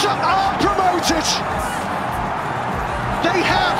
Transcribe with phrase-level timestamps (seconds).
[0.00, 1.24] Wrexham are promoted.
[3.22, 3.79] They have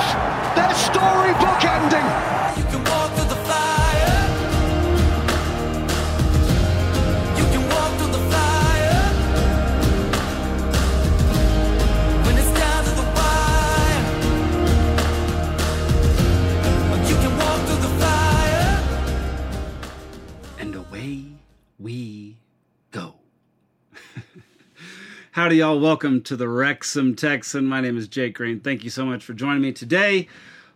[25.51, 25.81] Howdy, y'all.
[25.81, 27.67] Welcome to the Wrexham Texan.
[27.67, 28.61] My name is Jake Green.
[28.61, 30.29] Thank you so much for joining me today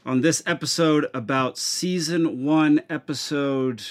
[0.04, 3.84] on this episode about season one, episode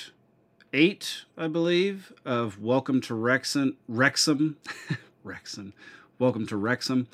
[0.74, 3.78] eight, I believe, of Welcome to Wrexham.
[3.88, 4.58] Wrexham.
[5.24, 5.72] Wrexham.
[6.20, 7.08] Welcome to Wrexham,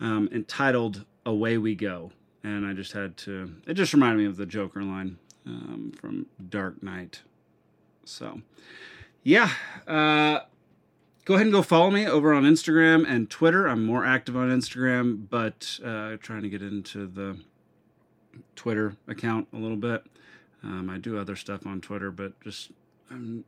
[0.00, 2.12] um, entitled Away We Go.
[2.44, 5.16] And I just had to, it just reminded me of the Joker line
[5.46, 7.22] um, from Dark Knight.
[8.04, 8.42] So,
[9.22, 9.50] yeah,
[9.86, 10.40] uh,
[11.28, 13.66] go ahead and go follow me over on Instagram and Twitter.
[13.66, 17.36] I'm more active on Instagram, but uh, trying to get into the
[18.56, 20.06] Twitter account a little bit.
[20.64, 22.70] Um, I do other stuff on Twitter, but just
[23.10, 23.44] um,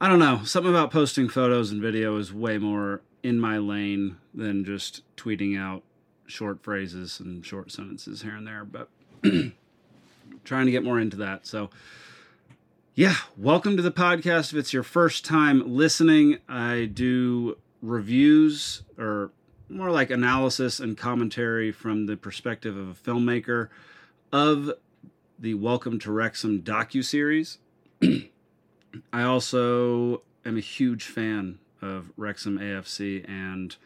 [0.00, 0.42] I don't know.
[0.44, 5.60] Something about posting photos and video is way more in my lane than just tweeting
[5.60, 5.82] out
[6.26, 8.64] short phrases and short sentences here and there.
[8.64, 8.88] But
[10.44, 11.46] trying to get more into that.
[11.46, 11.68] So
[13.00, 14.52] yeah, welcome to the podcast.
[14.52, 19.30] If it's your first time listening, I do reviews or
[19.70, 23.68] more like analysis and commentary from the perspective of a filmmaker
[24.34, 24.72] of
[25.38, 27.56] the Welcome to Wrexham docu-series.
[29.14, 33.76] I also am a huge fan of Wrexham AFC and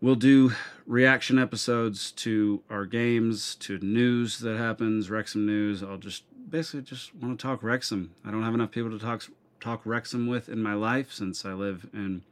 [0.00, 0.50] we'll do
[0.88, 5.84] reaction episodes to our games, to news that happens, Wrexham news.
[5.84, 8.14] I'll just basically just want to talk Wrexham.
[8.26, 9.24] I don't have enough people to talk
[9.58, 12.22] talk Wrexham with in my life since I live in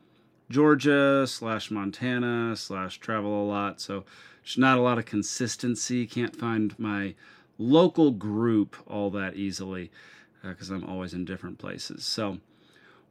[0.50, 3.80] Georgia slash Montana slash travel a lot.
[3.80, 4.04] So
[4.42, 6.06] there's not a lot of consistency.
[6.06, 7.14] Can't find my
[7.56, 9.91] local group all that easily
[10.44, 12.04] uh, because I'm always in different places.
[12.04, 12.38] So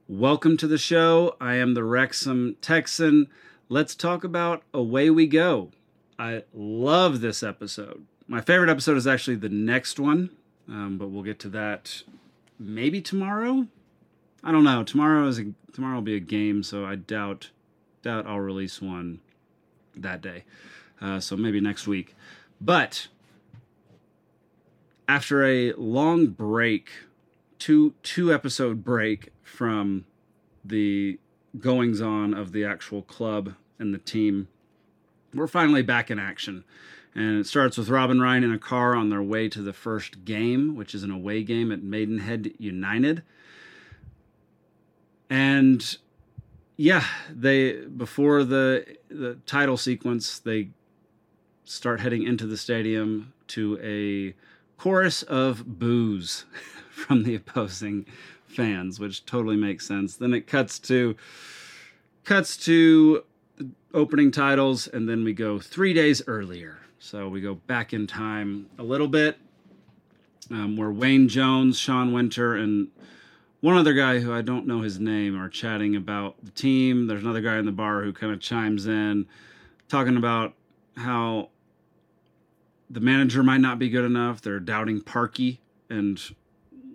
[0.07, 1.35] welcome to the show.
[1.41, 3.29] I am the Wrexham Texan.
[3.67, 5.71] Let's talk about Away We Go.
[6.19, 8.05] I love this episode.
[8.27, 10.29] My favorite episode is actually the next one,
[10.69, 12.03] um, but we'll get to that
[12.59, 13.67] maybe tomorrow.
[14.43, 14.83] I don't know.
[14.83, 17.49] Tomorrow is a, tomorrow will be a game, so I doubt
[18.01, 19.19] doubt I'll release one
[19.95, 20.43] that day.
[21.01, 22.15] Uh, so maybe next week.
[22.61, 23.07] But
[25.07, 26.91] after a long break,
[27.57, 30.05] two two episode break from
[30.63, 31.19] the
[31.59, 34.47] goings on of the actual club and the team,
[35.33, 36.63] we're finally back in action.
[37.15, 39.73] And it starts with Rob and Ryan in a car on their way to the
[39.73, 43.23] first game, which is an away game at Maidenhead United.
[45.29, 45.97] And
[46.77, 50.69] yeah, they before the the title sequence, they
[51.65, 54.33] start heading into the stadium to a
[54.81, 56.45] chorus of boos
[56.89, 58.05] from the opposing
[58.47, 60.15] fans, which totally makes sense.
[60.15, 61.15] Then it cuts to
[62.23, 63.23] cuts to
[63.93, 66.79] opening titles, and then we go three days earlier.
[66.99, 69.37] So we go back in time a little bit,
[70.51, 72.89] um, where Wayne Jones, Sean Winter, and
[73.61, 77.07] one other guy who I don't know his name are chatting about the team.
[77.07, 79.27] There's another guy in the bar who kind of chimes in,
[79.87, 80.53] talking about
[80.97, 81.49] how
[82.89, 84.41] the manager might not be good enough.
[84.41, 86.21] They're doubting Parky, and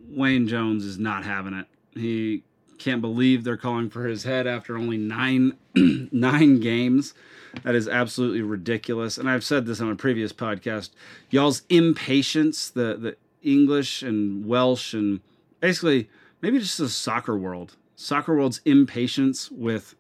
[0.07, 1.67] Wayne Jones is not having it.
[1.95, 2.45] He
[2.79, 7.15] can't believe they're calling for his head after only nine nine games.
[7.63, 9.17] That is absolutely ridiculous.
[9.17, 10.91] And I've said this on a previous podcast.
[11.31, 15.21] Y'all's impatience, the the English and Welsh and
[15.61, 16.09] basically
[16.41, 19.95] maybe just the soccer world, soccer world's impatience with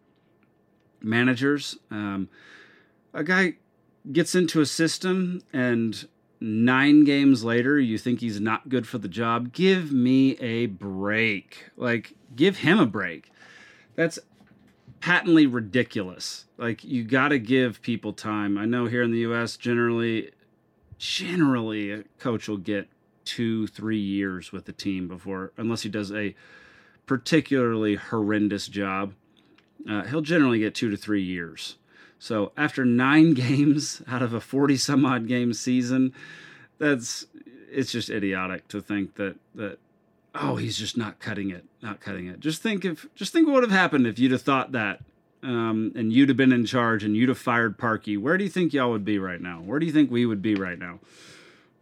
[1.03, 1.79] managers.
[1.91, 2.29] Um,
[3.13, 3.55] a guy
[4.13, 6.07] gets into a system and
[6.45, 9.53] nine games later you think he's not good for the job.
[9.53, 11.71] Give me a break.
[11.77, 13.31] Like give him a break.
[13.97, 14.19] That's
[15.01, 16.45] patently ridiculous.
[16.59, 18.59] Like you got to give people time.
[18.59, 20.33] I know here in the us generally
[20.99, 22.89] generally a coach will get
[23.25, 26.35] two three years with the team before unless he does a
[27.07, 29.15] particularly horrendous job.
[29.89, 31.77] Uh, he'll generally get two to three years
[32.25, 36.15] so after nine games out of a 40 some odd game season,
[36.79, 37.27] that's
[37.71, 39.77] it's just idiotic to think that that
[40.35, 42.41] oh he's just not cutting it, not cutting it.
[42.41, 45.01] Just think if just think what would have happened if you'd have thought that.
[45.43, 48.49] Um, and you'd have been in charge and you'd have fired Parky, where do you
[48.49, 49.61] think y'all would be right now?
[49.61, 51.01] Where do you think we would be right now?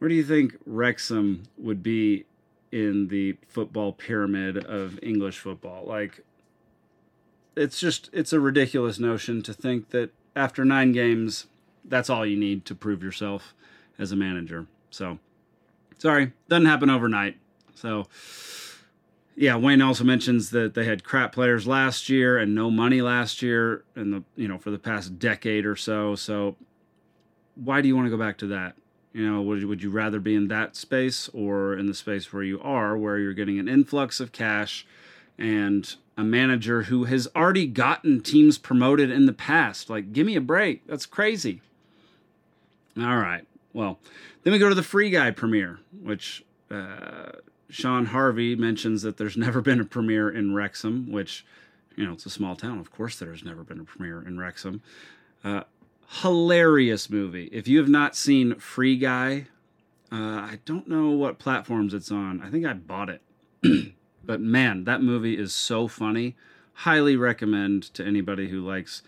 [0.00, 2.24] Where do you think Wrexham would be
[2.72, 5.84] in the football pyramid of English football?
[5.86, 6.24] Like,
[7.54, 11.46] it's just it's a ridiculous notion to think that after nine games,
[11.84, 13.54] that's all you need to prove yourself
[13.98, 14.66] as a manager.
[14.90, 15.18] So,
[15.98, 17.38] sorry, doesn't happen overnight.
[17.74, 18.06] So,
[19.34, 23.42] yeah, Wayne also mentions that they had crap players last year and no money last
[23.42, 26.14] year, and the you know for the past decade or so.
[26.14, 26.56] So,
[27.54, 28.76] why do you want to go back to that?
[29.12, 32.42] You know, would would you rather be in that space or in the space where
[32.42, 34.86] you are, where you're getting an influx of cash
[35.38, 39.90] and a manager who has already gotten teams promoted in the past?
[39.90, 40.86] Like, give me a break.
[40.86, 41.60] That's crazy.
[42.98, 43.46] All right.
[43.72, 43.98] Well,
[44.42, 47.32] then we go to the Free Guy premiere, which uh,
[47.70, 51.44] Shaun Harvey mentions that there's never been a premiere in Wrexham, which,
[51.96, 52.78] you know, it's a small town.
[52.78, 54.82] Of course, there's never been a premiere in Wrexham.
[55.42, 55.62] Uh,
[56.20, 57.48] hilarious movie.
[57.52, 59.46] If you have not seen Free Guy,
[60.12, 62.42] uh, I don't know what platforms it's on.
[62.42, 63.22] I think I bought it.
[64.24, 66.36] but man, that movie is so funny.
[66.74, 69.02] Highly recommend to anybody who likes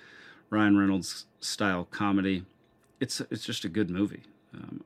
[0.51, 2.45] Ryan Reynolds style comedy.
[3.01, 4.23] It's it's just a good movie.
[4.55, 4.85] Um,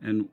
[0.00, 0.28] and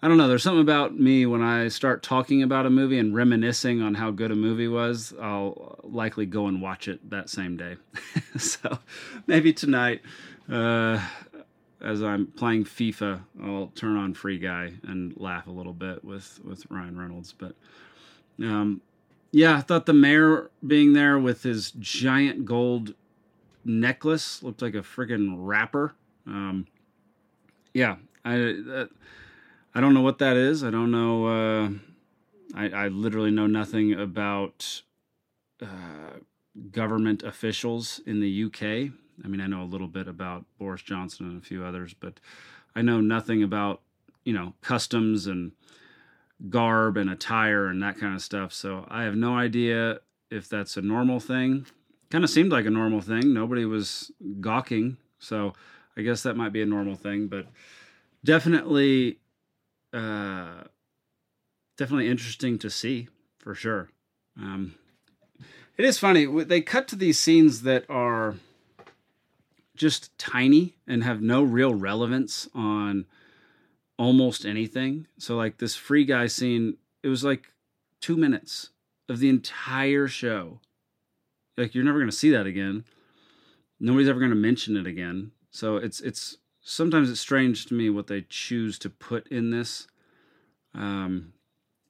[0.00, 0.28] I don't know.
[0.28, 4.12] There's something about me when I start talking about a movie and reminiscing on how
[4.12, 5.12] good a movie was.
[5.20, 7.76] I'll likely go and watch it that same day.
[8.38, 8.78] so
[9.26, 10.02] maybe tonight,
[10.50, 11.00] uh,
[11.80, 16.40] as I'm playing FIFA, I'll turn on Free Guy and laugh a little bit with
[16.44, 17.32] with Ryan Reynolds.
[17.32, 17.56] But
[18.40, 18.80] um,
[19.30, 22.94] yeah, I thought the mayor being there with his giant gold
[23.64, 25.94] necklace looked like a friggin' rapper.
[26.26, 26.66] Um,
[27.74, 28.62] yeah, I.
[28.70, 28.86] Uh,
[29.74, 30.64] I don't know what that is.
[30.64, 31.26] I don't know.
[31.26, 31.68] Uh,
[32.52, 34.82] I, I literally know nothing about
[35.62, 36.18] uh,
[36.72, 38.92] government officials in the UK.
[39.24, 42.18] I mean, I know a little bit about Boris Johnson and a few others, but
[42.74, 43.82] I know nothing about
[44.24, 45.52] you know customs and
[46.48, 48.52] garb and attire and that kind of stuff.
[48.52, 50.00] So I have no idea
[50.30, 51.66] if that's a normal thing.
[52.10, 53.34] Kind of seemed like a normal thing.
[53.34, 55.52] Nobody was gawking, so
[55.96, 57.26] I guess that might be a normal thing.
[57.26, 57.46] But
[58.24, 59.18] definitely
[59.92, 60.64] uh,
[61.76, 63.08] definitely interesting to see
[63.38, 63.90] for sure.
[64.36, 64.74] Um,
[65.76, 68.34] it is funny they cut to these scenes that are
[69.76, 73.06] just tiny and have no real relevance on
[73.98, 75.06] almost anything.
[75.18, 77.52] So like this free guy scene, it was like
[78.00, 78.70] two minutes
[79.08, 80.60] of the entire show.
[81.56, 82.84] Like you're never gonna see that again.
[83.80, 85.32] Nobody's ever gonna mention it again.
[85.50, 89.86] So it's it's sometimes it's strange to me what they choose to put in this
[90.74, 91.32] um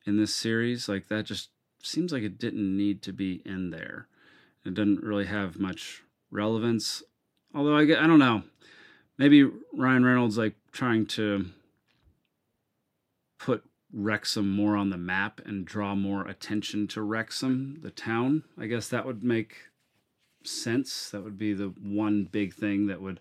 [0.07, 1.51] in this series like that just
[1.83, 4.07] seems like it didn't need to be in there
[4.65, 7.03] it doesn't really have much relevance
[7.55, 8.43] although i i don't know
[9.19, 11.45] maybe ryan reynolds like trying to
[13.39, 18.67] put wrexham more on the map and draw more attention to wrexham the town i
[18.67, 19.57] guess that would make
[20.45, 23.21] sense that would be the one big thing that would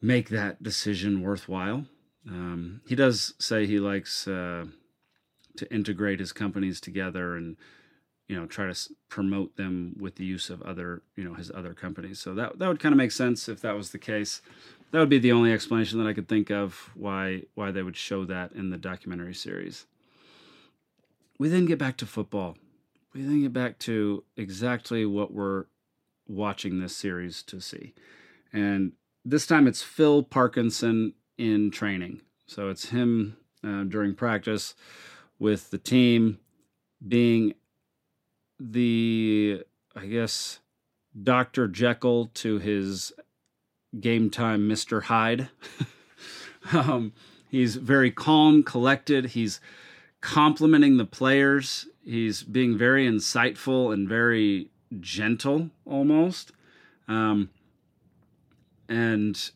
[0.00, 1.84] make that decision worthwhile.
[2.28, 4.66] Um, he does say he likes uh,
[5.56, 7.56] to integrate his companies together and
[8.28, 11.74] you know try to promote them with the use of other you know his other
[11.74, 12.18] companies.
[12.20, 14.42] So that that would kind of make sense if that was the case.
[14.90, 17.96] That would be the only explanation that I could think of why why they would
[17.96, 19.86] show that in the documentary series.
[21.38, 22.56] We then get back to football.
[23.12, 25.66] We then get back to exactly what we're
[26.28, 27.94] watching this series to see.
[28.52, 28.92] And
[29.24, 32.22] this time it's Phil Parkinson in training.
[32.46, 34.74] So it's him uh, during practice
[35.38, 36.38] with the team
[37.06, 37.54] being
[38.58, 39.62] the,
[39.94, 40.60] I guess,
[41.20, 41.68] Dr.
[41.68, 43.12] Jekyll to his
[44.00, 45.04] game time Mr.
[45.04, 45.48] Hyde.
[46.72, 47.12] um,
[47.50, 49.26] he's very calm, collected.
[49.26, 49.60] He's
[50.20, 51.86] complimenting the players.
[52.04, 56.52] He's being very insightful and very gentle almost.
[57.08, 57.50] Um,
[58.88, 59.50] and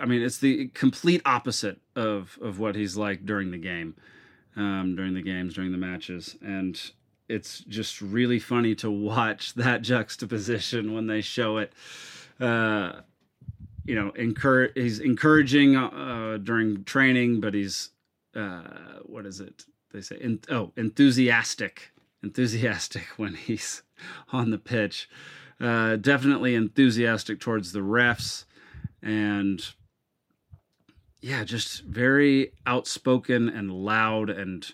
[0.00, 3.94] I mean, it's the complete opposite of of what he's like during the game,
[4.56, 6.80] um, during the games, during the matches, and
[7.28, 11.72] it's just really funny to watch that juxtaposition when they show it.
[12.40, 13.00] Uh,
[13.88, 14.12] you know.
[14.74, 17.90] He's encouraging uh, during training, but he's
[18.36, 19.64] uh, what is it?
[19.92, 21.90] They say oh enthusiastic,
[22.22, 23.82] enthusiastic when he's
[24.32, 25.08] on the pitch.
[25.60, 28.44] Uh, definitely enthusiastic towards the refs
[29.02, 29.74] and
[31.20, 34.72] yeah, just very outspoken and loud and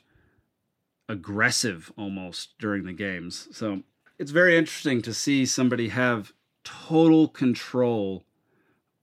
[1.09, 3.49] aggressive almost during the games.
[3.53, 3.83] So
[4.19, 6.33] it's very interesting to see somebody have
[6.65, 8.25] total control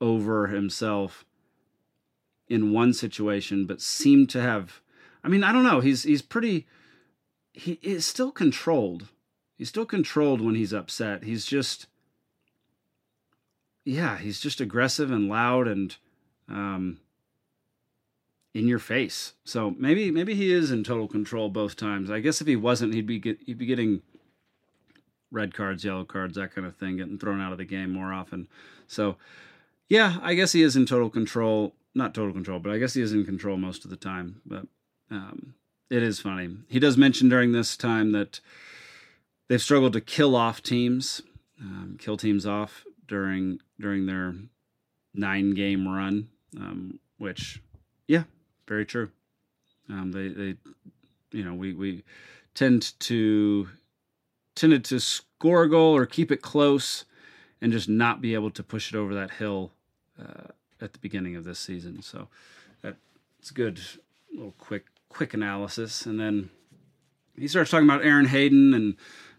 [0.01, 1.23] over himself
[2.49, 4.81] in one situation, but seem to have.
[5.23, 5.79] I mean, I don't know.
[5.79, 6.67] He's he's pretty.
[7.53, 9.07] He is still controlled.
[9.57, 11.23] he's still controlled when he's upset.
[11.23, 11.87] He's just
[13.85, 15.95] yeah, he's just aggressive and loud and
[16.47, 16.99] um,
[18.53, 19.33] in your face.
[19.43, 22.11] So maybe maybe he is in total control both times.
[22.11, 24.01] I guess if he wasn't, he'd be get, he'd be getting
[25.31, 28.11] red cards, yellow cards, that kind of thing, getting thrown out of the game more
[28.13, 28.47] often.
[28.87, 29.15] So
[29.91, 31.75] yeah, I guess he is in total control.
[31.93, 34.41] Not total control, but I guess he is in control most of the time.
[34.45, 34.65] But
[35.11, 35.53] um,
[35.89, 36.55] it is funny.
[36.69, 38.39] He does mention during this time that
[39.49, 41.21] they've struggled to kill off teams,
[41.59, 44.33] um, kill teams off during during their
[45.13, 47.61] nine game run, um, which,
[48.07, 48.23] yeah,
[48.69, 49.11] very true.
[49.89, 50.55] Um, they they,
[51.33, 52.05] you know, we we
[52.55, 53.67] tend to
[54.55, 57.03] tended to score a goal or keep it close,
[57.61, 59.73] and just not be able to push it over that hill
[60.19, 62.01] uh, at the beginning of this season.
[62.01, 62.27] So
[62.81, 63.79] that's a good.
[64.33, 66.51] Little quick quick analysis, and then
[67.37, 68.95] he starts talking about Aaron Hayden and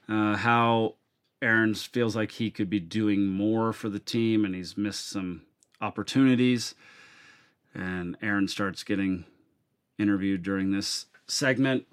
[0.07, 0.97] uh, how
[1.41, 5.43] Aaron feels like he could be doing more for the team, and he's missed some
[5.81, 6.75] opportunities.
[7.75, 9.25] And Aaron starts getting
[9.99, 11.87] interviewed during this segment,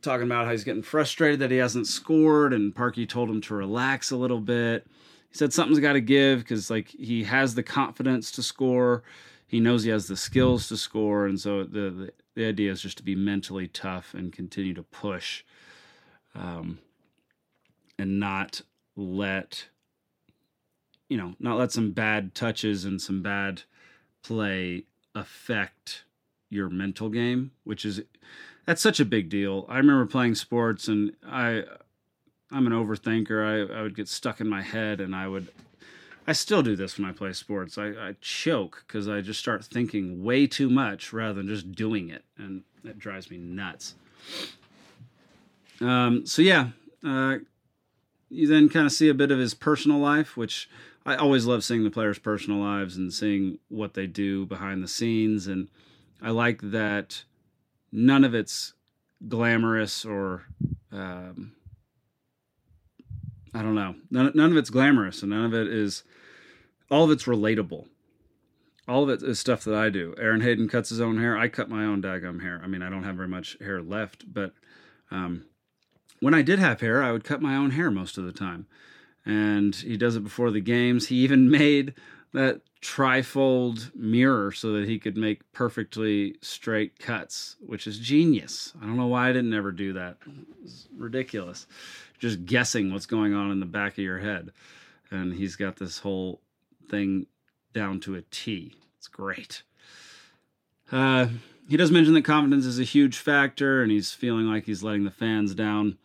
[0.00, 3.54] talking about how he's getting frustrated that he hasn't scored, and Parky told him to
[3.54, 4.86] relax a little bit.
[5.28, 9.02] He said something's got to give because like he has the confidence to score,
[9.46, 12.82] he knows he has the skills to score, and so the the, the idea is
[12.82, 15.44] just to be mentally tough and continue to push,
[16.34, 16.78] um,
[17.98, 18.62] and not
[18.96, 19.68] let
[21.08, 23.62] you know not let some bad touches and some bad
[24.22, 26.04] play affect
[26.50, 28.02] your mental game, which is
[28.66, 29.64] that's such a big deal.
[29.68, 31.64] I remember playing sports and I
[32.50, 33.70] I'm an overthinker.
[33.70, 35.48] I, I would get stuck in my head and I would
[36.28, 37.78] I still do this when I play sports.
[37.78, 42.10] I, I choke because I just start thinking way too much rather than just doing
[42.10, 43.94] it, and that drives me nuts.
[45.80, 46.68] Um, so yeah,
[47.02, 47.38] uh,
[48.28, 50.68] you then kind of see a bit of his personal life, which
[51.06, 54.88] I always love seeing the players' personal lives and seeing what they do behind the
[54.88, 55.68] scenes, and
[56.20, 57.24] I like that
[57.90, 58.74] none of it's
[59.26, 60.42] glamorous or
[60.92, 61.52] um,
[63.54, 63.94] I don't know.
[64.10, 66.04] None, none of it's glamorous and none of it is,
[66.90, 67.86] all of it's relatable.
[68.86, 70.14] All of it is stuff that I do.
[70.18, 71.36] Aaron Hayden cuts his own hair.
[71.36, 72.60] I cut my own daggum hair.
[72.64, 74.52] I mean, I don't have very much hair left, but
[75.10, 75.44] um,
[76.20, 78.66] when I did have hair, I would cut my own hair most of the time.
[79.26, 81.08] And he does it before the games.
[81.08, 81.94] He even made
[82.32, 88.72] that trifold mirror so that he could make perfectly straight cuts, which is genius.
[88.80, 90.18] I don't know why I didn't ever do that.
[90.62, 91.66] It's ridiculous.
[92.18, 94.50] Just guessing what's going on in the back of your head.
[95.10, 96.40] And he's got this whole
[96.88, 97.26] thing
[97.72, 98.76] down to a T.
[98.96, 99.62] It's great.
[100.90, 101.28] Uh,
[101.68, 105.04] he does mention that confidence is a huge factor and he's feeling like he's letting
[105.04, 105.98] the fans down.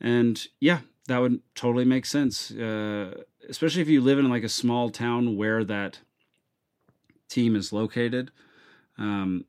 [0.00, 2.50] And yeah, that would totally make sense.
[2.50, 6.00] Uh, especially if you live in like a small town where that
[7.28, 8.30] team is located,
[8.98, 9.44] um,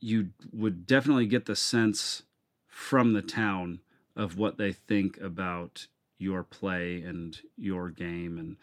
[0.00, 2.22] you would definitely get the sense
[2.68, 3.80] from the town
[4.14, 5.86] of what they think about
[6.18, 8.56] your play and your game, and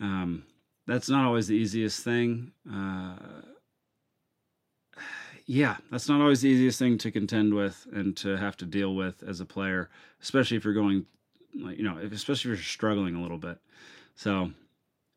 [0.00, 0.44] um,
[0.86, 2.52] that's not always the easiest thing.
[2.70, 3.16] Uh,
[5.46, 8.94] yeah, that's not always the easiest thing to contend with and to have to deal
[8.94, 9.90] with as a player,
[10.22, 11.06] especially if you're going
[11.54, 13.58] like you know, especially if you're struggling a little bit.
[14.14, 14.52] So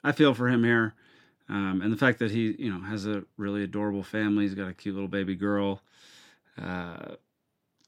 [0.03, 0.93] I feel for him here,
[1.49, 4.43] um, and the fact that he you know has a really adorable family.
[4.45, 5.81] He's got a cute little baby girl,
[6.61, 7.15] uh,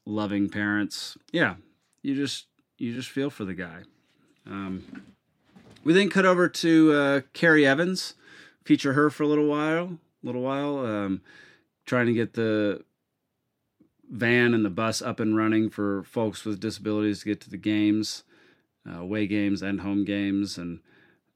[0.04, 1.16] loving parents.
[1.32, 1.56] Yeah,
[2.02, 2.46] you just
[2.78, 3.82] you just feel for the guy.
[4.46, 4.84] Um,
[5.84, 8.14] we then cut over to uh, Carrie Evans,
[8.64, 11.20] feature her for a little while, a little while, um,
[11.84, 12.84] trying to get the
[14.10, 17.56] van and the bus up and running for folks with disabilities to get to the
[17.56, 18.22] games
[18.88, 20.58] uh, away games and home games.
[20.58, 20.80] And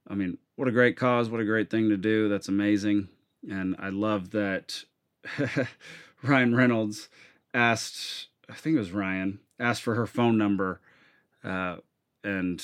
[0.09, 1.29] I mean, what a great cause!
[1.29, 2.29] What a great thing to do!
[2.29, 3.09] That's amazing.
[3.49, 4.85] And I love that
[6.23, 7.09] Ryan Reynolds
[7.55, 10.81] asked, I think it was Ryan, asked for her phone number,
[11.43, 11.77] uh,
[12.23, 12.63] and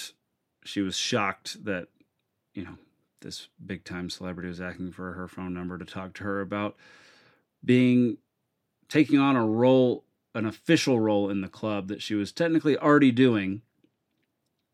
[0.64, 1.88] she was shocked that
[2.54, 2.76] you know
[3.22, 6.76] this big time celebrity was asking for her phone number to talk to her about
[7.64, 8.18] being
[8.88, 13.10] taking on a role an official role in the club that she was technically already
[13.10, 13.62] doing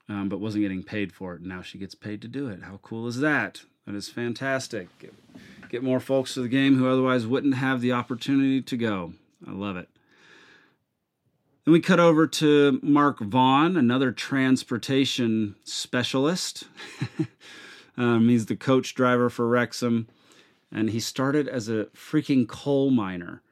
[0.08, 1.42] um, but wasn't getting paid for it.
[1.42, 2.62] Now she gets paid to do it.
[2.62, 3.62] How cool is that?
[3.86, 4.88] That is fantastic.
[4.98, 5.14] Get,
[5.68, 9.14] get more folks to the game who otherwise wouldn't have the opportunity to go.
[9.46, 9.88] I love it.
[11.64, 16.64] Then we cut over to Mark Vaughn, another transportation specialist.
[17.96, 20.08] um, he's the coach driver for Wrexham,
[20.72, 23.42] and he started as a freaking coal miner,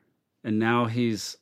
[0.42, 1.36] and now he's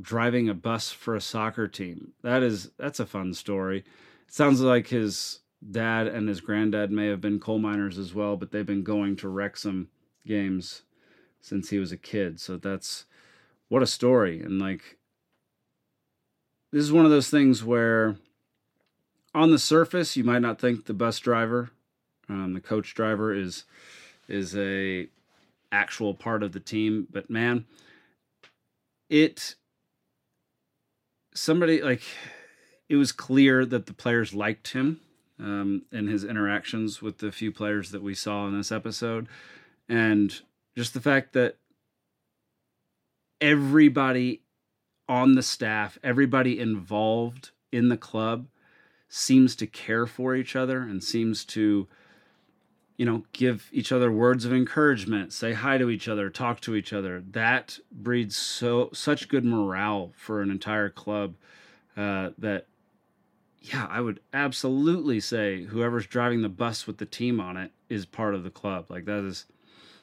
[0.00, 2.12] driving a bus for a soccer team.
[2.22, 3.78] That is that's a fun story.
[4.26, 5.40] It sounds like his
[5.70, 9.16] dad and his granddad may have been coal miners as well, but they've been going
[9.16, 9.88] to Wrexham
[10.26, 10.82] games
[11.40, 12.40] since he was a kid.
[12.40, 13.06] So that's
[13.68, 14.40] what a story.
[14.40, 14.98] And like
[16.72, 18.16] this is one of those things where
[19.34, 21.70] on the surface you might not think the bus driver,
[22.28, 23.64] um, the coach driver is
[24.28, 25.08] is a
[25.70, 27.64] actual part of the team, but man,
[29.08, 29.54] it
[31.46, 32.02] somebody like
[32.88, 35.00] it was clear that the players liked him
[35.38, 39.28] um, in his interactions with the few players that we saw in this episode,
[39.88, 40.40] and
[40.76, 41.56] just the fact that
[43.40, 44.42] everybody
[45.08, 48.48] on the staff, everybody involved in the club
[49.08, 51.86] seems to care for each other and seems to
[52.96, 56.74] you know give each other words of encouragement say hi to each other talk to
[56.74, 57.22] each other.
[57.30, 61.34] That breeds so such good morale for an entire club
[61.96, 62.66] uh, that
[63.60, 68.06] yeah i would absolutely say whoever's driving the bus with the team on it is
[68.06, 68.86] part of the club.
[68.90, 69.46] Like that is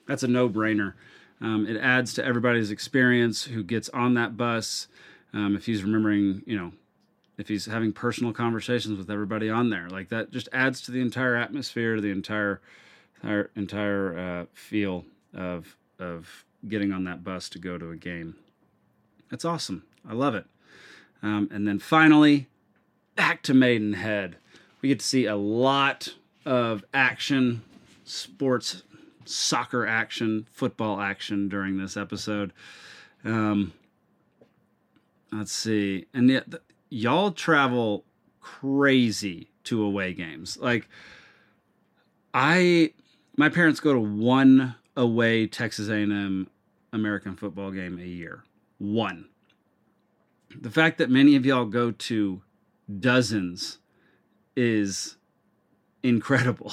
[0.08, 0.94] that's a no-brainer.
[1.42, 4.88] Um, it adds to everybody's experience who gets on that bus
[5.34, 6.72] um, if he's remembering you know
[7.38, 9.90] if he's having personal conversations with everybody on there.
[9.90, 12.62] Like that just adds to the entire atmosphere the entire
[13.24, 18.36] entire, entire uh, feel of of getting on that bus to go to a game.
[19.30, 19.84] That's awesome.
[20.08, 20.46] I love it.
[21.22, 22.48] Um, and then finally
[23.16, 24.38] back to maidenhead.
[24.82, 26.14] We get to see a lot
[26.46, 27.62] of action
[28.04, 28.84] sports
[29.26, 32.52] soccer action football action during this episode.
[33.24, 33.72] Um,
[35.32, 36.06] let's see.
[36.14, 36.48] And yet
[36.90, 38.04] y'all travel
[38.42, 40.58] crazy to away games.
[40.58, 40.90] Like
[42.34, 42.92] I
[43.36, 46.48] my parents go to one away Texas A&M
[46.92, 48.44] American football game a year.
[48.78, 49.30] One.
[50.56, 52.42] The fact that many of y'all go to
[53.00, 53.80] dozens
[54.56, 55.18] is
[56.04, 56.72] incredible.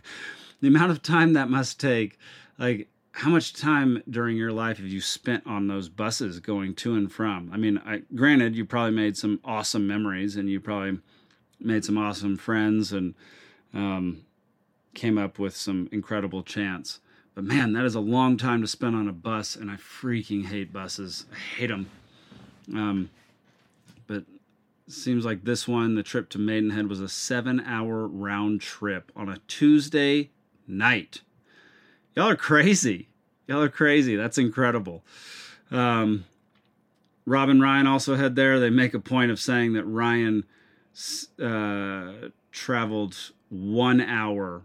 [0.60, 2.18] the amount of time that must take
[2.58, 6.94] like how much time during your life have you spent on those buses going to
[6.94, 7.50] and from?
[7.50, 10.98] I mean, I, granted, you probably made some awesome memories and you probably
[11.58, 13.14] made some awesome friends and
[13.72, 14.26] um,
[14.96, 16.98] came up with some incredible chants.
[17.36, 20.46] But man, that is a long time to spend on a bus, and I freaking
[20.46, 21.26] hate buses.
[21.30, 21.88] I hate them.
[22.74, 23.10] Um,
[24.06, 24.24] but
[24.88, 29.28] seems like this one, the trip to Maidenhead, was a seven hour round trip on
[29.28, 30.30] a Tuesday
[30.66, 31.20] night.
[32.14, 33.08] Y'all are crazy.
[33.46, 34.16] Y'all are crazy.
[34.16, 35.04] That's incredible.
[35.70, 36.24] Um,
[37.26, 38.58] Rob and Ryan also had there.
[38.58, 40.44] They make a point of saying that Ryan
[41.42, 44.62] uh, traveled one hour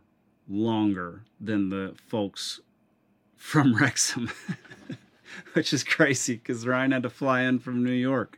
[0.52, 2.60] longer than the folks
[3.36, 4.30] from Wrexham,
[5.54, 8.38] which is crazy because Ryan had to fly in from New York.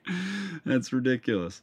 [0.66, 1.62] That's ridiculous.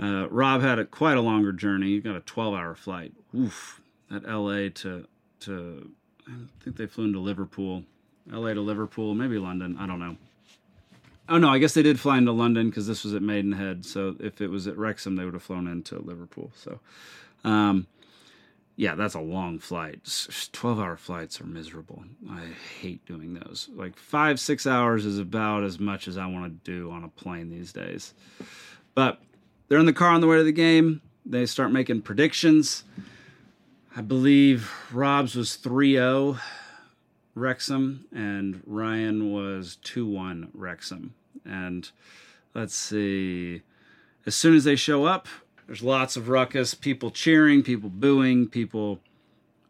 [0.00, 1.88] Uh, Rob had a, quite a longer journey.
[1.88, 3.12] He got a 12 hour flight.
[3.36, 3.80] Oof.
[4.10, 5.06] At LA to
[5.40, 5.90] to
[6.28, 7.84] I think they flew into Liverpool,
[8.26, 9.76] LA to Liverpool, maybe London.
[9.78, 10.16] I don't know.
[11.28, 13.86] Oh no, I guess they did fly into London because this was at Maidenhead.
[13.86, 16.50] So if it was at Wrexham, they would have flown into Liverpool.
[16.54, 16.80] So,
[17.44, 17.86] um,
[18.82, 20.00] yeah, that's a long flight.
[20.50, 22.02] Twelve-hour flights are miserable.
[22.28, 22.46] I
[22.80, 23.68] hate doing those.
[23.72, 27.08] Like five, six hours is about as much as I want to do on a
[27.08, 28.12] plane these days.
[28.96, 29.20] But
[29.68, 31.00] they're in the car on the way to the game.
[31.24, 32.82] They start making predictions.
[33.94, 36.38] I believe Rob's was 3 0
[37.36, 41.14] Wrexham, and Ryan was 2 1 Wrexham.
[41.44, 41.88] And
[42.52, 43.62] let's see,
[44.26, 45.28] as soon as they show up,
[45.72, 49.00] there's lots of ruckus, people cheering, people booing, people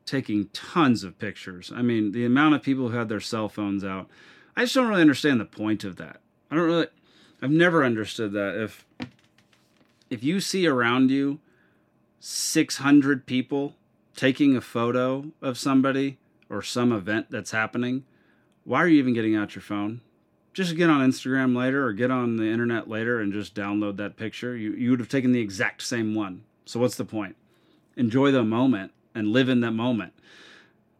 [0.05, 1.71] taking tons of pictures.
[1.73, 4.09] I mean, the amount of people who had their cell phones out,
[4.57, 6.21] I just don't really understand the point of that.
[6.51, 6.87] I don't really,
[7.41, 8.61] I've never understood that.
[8.61, 8.85] If,
[10.11, 11.39] if you see around you
[12.19, 13.77] 600 people
[14.17, 16.19] taking a photo of somebody
[16.51, 18.07] or some event that's happening,
[18.65, 20.01] why are you even getting out your phone?
[20.53, 24.17] Just get on Instagram later or get on the internet later and just download that
[24.17, 24.57] picture.
[24.57, 26.45] You, you would have taken the exact same one.
[26.67, 27.37] So, what's the point?
[27.97, 30.13] Enjoy the moment and live in that moment.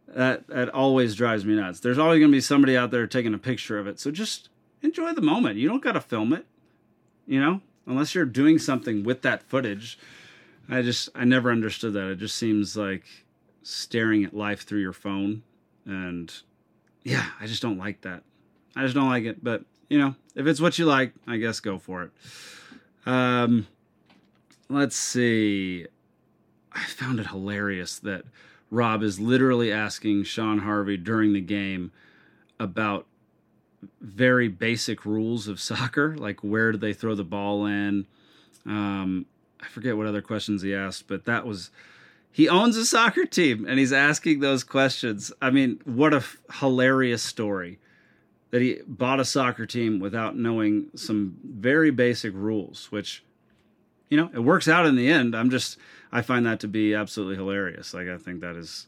[0.07, 1.79] That, that always drives me nuts.
[1.79, 3.99] There's always to be somebody out there taking a picture of it.
[3.99, 4.49] So, just
[4.81, 5.57] enjoy the moment.
[5.57, 6.45] You don't got to film it,
[7.27, 9.97] you know, unless you're doing something with that footage
[10.69, 12.09] I just I never understood that.
[12.09, 13.03] It just seems like
[13.63, 15.43] staring at life through your phone
[15.85, 16.33] and
[17.03, 18.23] yeah, I just don't like that.
[18.75, 21.59] I just don't like it, but you know, if it's what you like, I guess
[21.59, 22.11] go for it.
[23.05, 23.67] Um
[24.69, 25.87] let's see.
[26.71, 28.23] I found it hilarious that
[28.71, 31.91] Rob is literally asking Shaun Harvey during the game
[32.59, 33.05] about
[34.01, 38.05] very basic rules of soccer, like where do they throw the ball in.
[38.65, 39.25] Um,
[39.61, 41.69] I forget what other questions he asked, but that was
[42.31, 45.31] he owns a soccer team and he's asking those questions.
[45.41, 47.79] I mean, what a f- hilarious story
[48.53, 53.23] that he bought a soccer team without knowing some very basic rules, which
[54.09, 55.35] you know, it works out in the end.
[55.35, 55.79] I'm just
[56.11, 57.95] I find that to be absolutely hilarious.
[57.95, 58.85] Like I think that is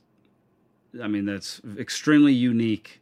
[1.01, 3.01] I mean, that's extremely unique.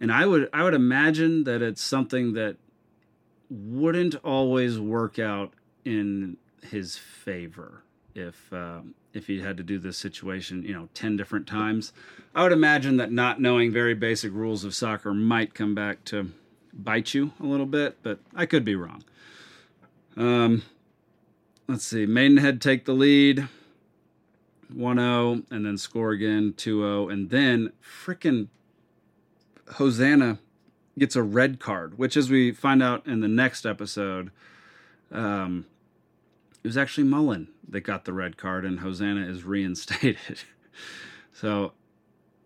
[0.00, 2.56] And I would I would imagine that it's something that
[3.48, 5.52] wouldn't always work out
[5.84, 6.36] in
[6.68, 7.84] his favor
[8.16, 11.92] if um, if he had to do this situation, you know, ten different times.
[12.34, 16.30] I would imagine that not knowing very basic rules of soccer might come back to
[16.72, 19.04] bite you a little bit, but I could be wrong.
[20.16, 20.62] Um,
[21.68, 22.06] let's see.
[22.06, 23.48] Maidenhead take the lead,
[24.74, 28.48] 1-0, and then score again, 2-0, and then frickin'
[29.74, 30.38] Hosannah
[30.98, 34.30] gets a red card, which, as we find out in the next episode,
[35.10, 35.66] um,
[36.62, 40.40] it was actually Mullin that got the red card, and Hosannah is reinstated.
[41.32, 41.72] so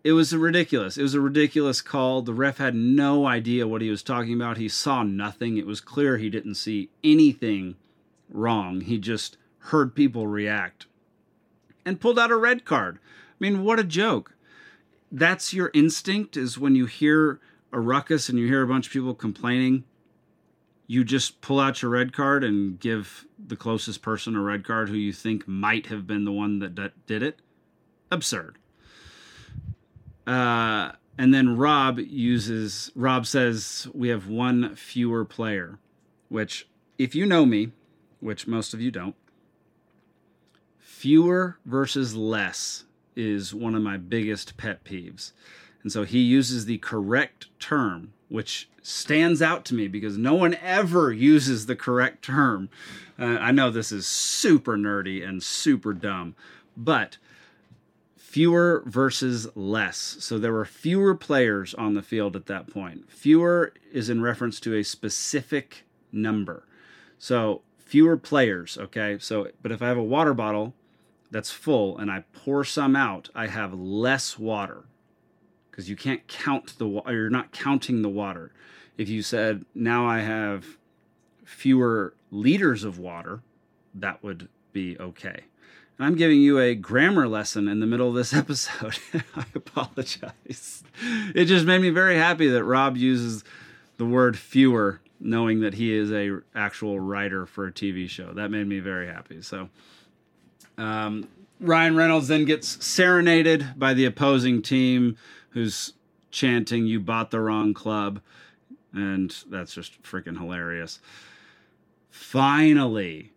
[0.03, 0.97] it was ridiculous.
[0.97, 2.21] It was a ridiculous call.
[2.21, 4.57] The ref had no idea what he was talking about.
[4.57, 5.57] He saw nothing.
[5.57, 7.75] It was clear he didn't see anything
[8.29, 8.81] wrong.
[8.81, 10.85] He just heard people react
[11.85, 12.99] and pulled out a red card.
[12.99, 14.33] I mean, what a joke.
[15.11, 17.39] That's your instinct is when you hear
[17.71, 19.83] a ruckus and you hear a bunch of people complaining,
[20.87, 24.87] you just pull out your red card and give the closest person a red card
[24.87, 27.39] who you think might have been the one that d- did it.
[28.09, 28.57] Absurd.
[30.25, 35.79] Uh, and then Rob uses, Rob says, we have one fewer player,
[36.29, 37.71] which, if you know me,
[38.19, 39.15] which most of you don't,
[40.79, 45.33] fewer versus less is one of my biggest pet peeves.
[45.87, 50.55] And so he uses the correct term, which stands out to me because no one
[50.55, 52.67] ever uses the correct term.
[53.17, 56.35] Uh, I know this is super nerdy and super dumb,
[56.75, 57.15] but
[58.17, 60.17] fewer versus less.
[60.19, 63.09] So there were fewer players on the field at that point.
[63.09, 66.67] Fewer is in reference to a specific number.
[67.17, 69.19] So fewer players, okay?
[69.21, 70.73] So but if I have a water bottle
[71.31, 74.83] that's full and I pour some out, I have less water
[75.77, 77.13] because you can't count the water.
[77.13, 78.51] You're not counting the water.
[78.97, 80.65] If you said now I have
[81.45, 83.41] fewer liters of water,
[83.93, 85.43] that would be okay.
[85.99, 88.97] And I'm giving you a grammar lesson in the middle of this episode.
[89.35, 90.83] I apologize.
[91.35, 93.43] It just made me very happy that Rob uses
[93.97, 98.33] the word fewer knowing that he is a actual writer for a TV show.
[98.33, 99.43] That made me very happy.
[99.43, 99.69] So
[100.79, 101.27] um,
[101.59, 105.17] Ryan Reynolds then gets serenaded by the opposing team
[105.57, 105.93] who's
[106.29, 108.21] chanting, You bought the wrong club.
[108.93, 110.99] And that's just freaking hilarious.
[112.11, 113.31] Finally,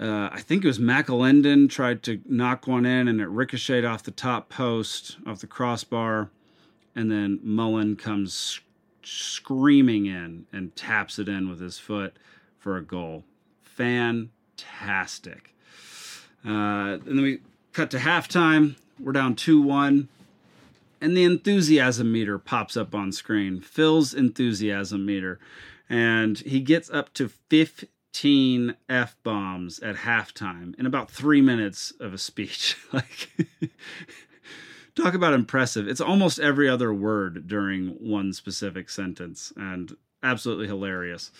[0.00, 4.04] uh, I think it was McAlinden tried to knock one in and it ricocheted off
[4.04, 6.30] the top post, off the crossbar.
[6.94, 8.60] And then Mullin comes
[9.02, 12.16] screaming in and taps it in with his foot
[12.58, 13.24] for a goal.
[13.64, 15.52] Fantastic.
[16.46, 17.40] Uh, and then we
[17.72, 18.76] cut to halftime.
[19.00, 20.08] We're down 2 1.
[21.00, 23.60] And the enthusiasm meter pops up on screen.
[23.60, 25.38] Phil's enthusiasm meter.
[25.88, 32.12] And he gets up to 15 F bombs at halftime in about three minutes of
[32.12, 32.76] a speech.
[32.92, 33.30] like,
[34.94, 35.88] talk about impressive.
[35.88, 41.30] It's almost every other word during one specific sentence and absolutely hilarious.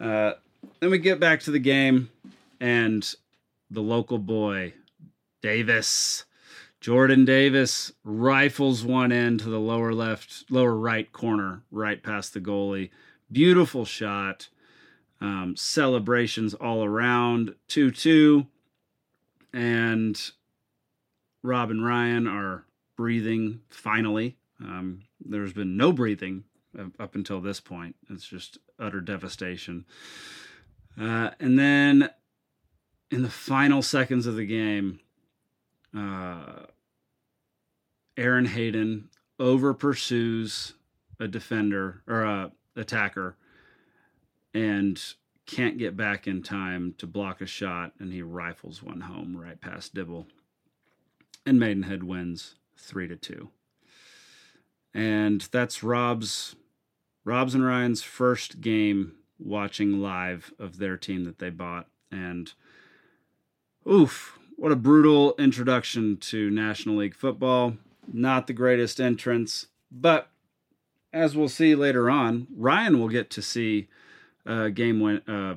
[0.00, 0.32] Uh,
[0.80, 2.10] then we get back to the game,
[2.60, 3.14] and
[3.70, 4.74] the local boy,
[5.42, 6.24] Davis,
[6.80, 12.40] Jordan Davis, rifles one in to the lower left, lower right corner, right past the
[12.40, 12.90] goalie.
[13.30, 14.48] Beautiful shot.
[15.20, 17.54] Um, celebrations all around.
[17.68, 18.46] 2 2.
[19.52, 20.30] And
[21.42, 24.36] Rob and Ryan are breathing finally.
[24.60, 26.44] Um, there's been no breathing
[26.98, 27.96] up until this point.
[28.10, 29.86] It's just utter devastation.
[31.00, 32.10] Uh, and then
[33.10, 35.00] in the final seconds of the game,
[35.96, 36.66] uh,
[38.16, 40.74] Aaron Hayden over pursues
[41.18, 43.36] a defender or a attacker
[44.54, 45.00] and
[45.46, 49.60] can't get back in time to block a shot, and he rifles one home right
[49.60, 50.26] past Dibble.
[51.44, 53.50] And Maidenhead wins three to two.
[54.92, 56.56] And that's Rob's
[57.24, 61.88] Rob's and Ryan's first game watching live of their team that they bought.
[62.10, 62.52] And
[63.88, 67.76] oof, what a brutal introduction to National League football.
[68.12, 70.30] Not the greatest entrance, but
[71.12, 73.88] as we'll see later on, Ryan will get to see
[74.44, 75.56] a game when uh,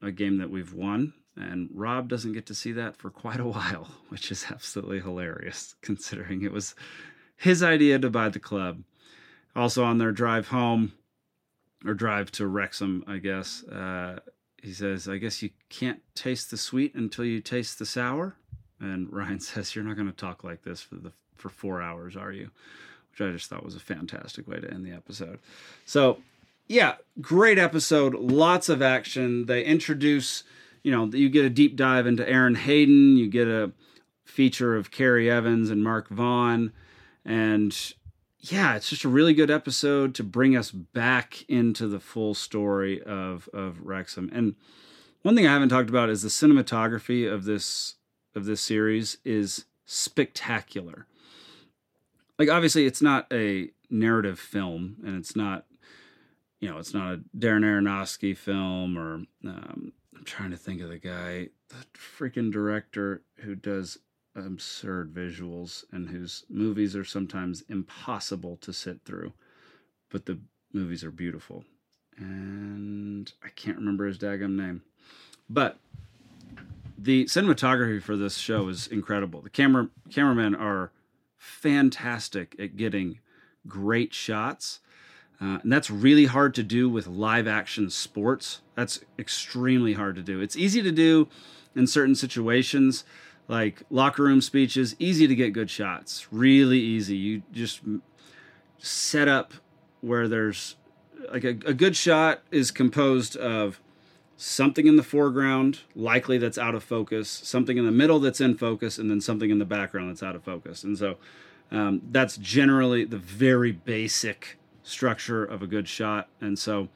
[0.00, 3.44] a game that we've won, and Rob doesn't get to see that for quite a
[3.46, 6.74] while, which is absolutely hilarious considering it was
[7.36, 8.82] his idea to buy the club.
[9.54, 10.92] Also, on their drive home
[11.84, 14.20] or drive to Wrexham, I guess, uh,
[14.62, 18.36] he says, I guess you can't taste the sweet until you taste the sour.
[18.80, 22.16] And Ryan says, You're not going to talk like this for the for four hours,
[22.16, 22.50] are you?
[23.10, 25.40] Which I just thought was a fantastic way to end the episode.
[25.84, 26.18] So,
[26.68, 28.14] yeah, great episode.
[28.14, 29.46] Lots of action.
[29.46, 30.44] They introduce,
[30.84, 33.16] you know, you get a deep dive into Aaron Hayden.
[33.16, 33.72] You get a
[34.24, 36.72] feature of Carrie Evans and Mark Vaughn.
[37.24, 37.76] And
[38.42, 43.00] yeah, it's just a really good episode to bring us back into the full story
[43.00, 44.28] of of Wrexham.
[44.32, 44.56] And
[45.22, 47.94] one thing I haven't talked about is the cinematography of this
[48.34, 51.06] of this series is spectacular.
[52.36, 55.66] Like obviously it's not a narrative film and it's not
[56.58, 60.88] you know, it's not a Darren Aronofsky film or um, I'm trying to think of
[60.88, 63.98] the guy, the freaking director who does
[64.34, 69.32] absurd visuals and whose movies are sometimes impossible to sit through,
[70.10, 70.38] but the
[70.72, 71.64] movies are beautiful.
[72.16, 74.82] And I can't remember his daggum name.
[75.48, 75.78] But
[76.96, 79.40] the cinematography for this show is incredible.
[79.40, 80.92] The camera cameramen are
[81.36, 83.18] fantastic at getting
[83.66, 84.80] great shots.
[85.40, 88.60] Uh, and that's really hard to do with live action sports.
[88.76, 90.40] That's extremely hard to do.
[90.40, 91.28] It's easy to do
[91.74, 93.02] in certain situations,
[93.52, 96.26] like locker room speeches, easy to get good shots.
[96.30, 97.18] Really easy.
[97.18, 97.82] You just
[98.78, 99.52] set up
[100.00, 100.76] where there's
[101.30, 103.78] like a, a good shot is composed of
[104.38, 108.56] something in the foreground, likely that's out of focus, something in the middle that's in
[108.56, 110.82] focus, and then something in the background that's out of focus.
[110.82, 111.18] And so
[111.70, 116.30] um, that's generally the very basic structure of a good shot.
[116.40, 116.88] And so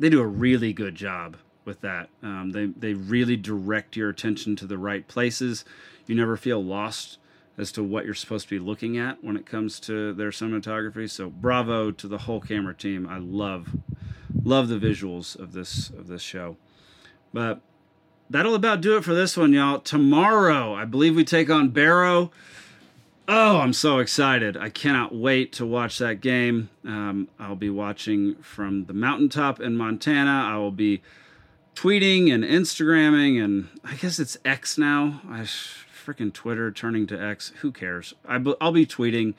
[0.00, 2.08] they do a really good job with that.
[2.22, 5.64] Um, they they really direct your attention to the right places.
[6.06, 7.18] You never feel lost
[7.56, 11.08] as to what you're supposed to be looking at when it comes to their cinematography.
[11.08, 13.08] So bravo to the whole camera team.
[13.08, 13.76] I love
[14.42, 16.56] love the visuals of this of this show.
[17.32, 17.60] But
[18.30, 19.80] that'll about do it for this one, y'all.
[19.80, 22.30] Tomorrow, I believe we take on Barrow.
[23.26, 24.54] Oh, I'm so excited.
[24.54, 26.68] I cannot wait to watch that game.
[26.84, 30.46] Um, I'll be watching from the mountaintop in Montana.
[30.46, 31.00] I will be
[31.74, 35.20] tweeting and Instagramming, and I guess it's X now.
[35.28, 35.40] I
[36.04, 37.52] freaking Twitter turning to X.
[37.60, 38.14] Who cares?
[38.26, 39.34] I, will be tweeting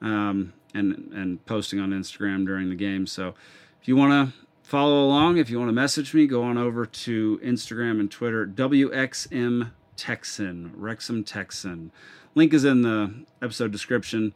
[0.00, 3.06] um, and and posting on Instagram during the game.
[3.06, 3.34] So
[3.80, 6.86] if you want to follow along, if you want to message me, go on over
[6.86, 8.46] to Instagram and Twitter.
[8.46, 11.90] WXM Texan, Wrexham Texan.
[12.34, 14.34] Link is in the episode description.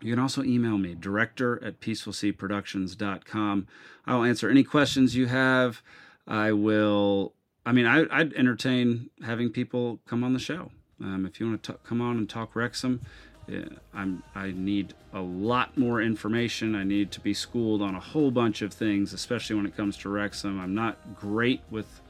[0.00, 3.66] You can also email me, director at peacefulseaproductions.com.
[4.06, 5.82] I will answer any questions you have.
[6.28, 7.32] I will.
[7.64, 10.70] I mean, I, would entertain having people come on the show.
[11.00, 13.00] Um, if you want to come on and talk Wrexham,
[13.46, 13.64] yeah,
[13.94, 14.22] I'm.
[14.34, 16.74] I need a lot more information.
[16.74, 19.96] I need to be schooled on a whole bunch of things, especially when it comes
[19.98, 20.60] to Wrexham.
[20.60, 22.00] I'm not great with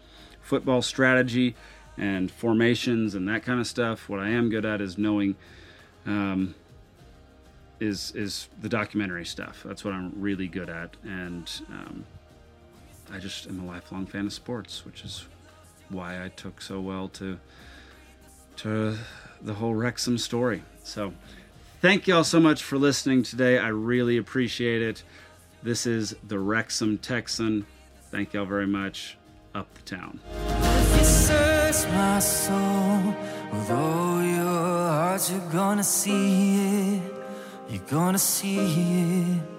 [0.43, 1.55] football strategy
[1.97, 4.09] and formations and that kind of stuff.
[4.09, 5.37] What I am good at is knowing.
[6.07, 6.55] Um,
[7.81, 9.63] is is the documentary stuff.
[9.65, 12.05] That's what I'm really good at, and um,
[13.13, 15.25] I just am a lifelong fan of sports, which is
[15.89, 17.39] why I took so well to
[18.57, 18.97] to
[19.41, 20.63] the whole Wrexham story.
[20.83, 21.13] So,
[21.81, 23.59] thank y'all so much for listening today.
[23.59, 25.05] I really appreciate it.
[25.63, 27.67] This is the Wrexham Texan.
[28.11, 29.17] Thank y'all very much.
[29.55, 30.21] Up the town.
[35.31, 37.03] You're gonna see it.
[37.69, 39.58] You're gonna see it.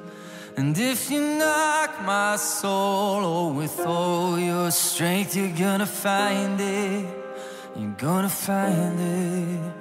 [0.60, 7.06] And if you knock my soul oh, with all your strength, you're gonna find it.
[7.78, 9.79] You're gonna find it.